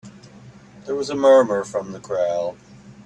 There 0.87 0.95
was 0.95 1.11
a 1.11 1.15
murmur 1.15 1.63
from 1.63 1.91
the 1.91 1.99
crowd. 1.99 2.57